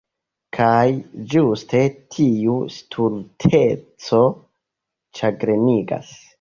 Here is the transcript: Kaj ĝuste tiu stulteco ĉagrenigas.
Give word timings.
Kaj 0.57 0.87
ĝuste 1.33 1.81
tiu 2.15 2.57
stulteco 2.77 4.25
ĉagrenigas. 5.21 6.15